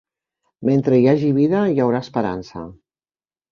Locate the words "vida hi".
1.37-1.79